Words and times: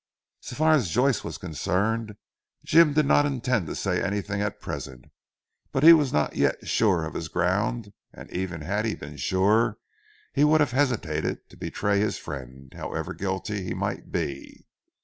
So 0.39 0.55
far 0.55 0.71
as 0.73 0.89
Joyce 0.89 1.23
was 1.23 1.37
concerned, 1.37 2.15
Jim 2.65 2.93
did 2.93 3.05
not 3.05 3.27
intend 3.27 3.67
to 3.67 3.75
say 3.75 4.01
anything 4.01 4.41
at 4.41 4.59
present, 4.59 5.05
as 5.75 5.83
he 5.83 5.93
was 5.93 6.11
not 6.11 6.35
yet 6.35 6.67
sure 6.67 7.05
of 7.05 7.13
his 7.13 7.27
ground 7.27 7.93
and 8.11 8.27
even 8.31 8.61
had 8.61 8.85
he 8.85 8.95
been 8.95 9.17
sure, 9.17 9.77
he 10.33 10.43
would 10.43 10.59
have 10.59 10.71
hesitated 10.71 11.47
to 11.51 11.55
betray 11.55 11.99
his 11.99 12.17
friend, 12.17 12.73
however 12.75 13.13
guilty 13.13 13.61
he 13.63 13.75
might 13.75 14.11
be. 14.11 14.65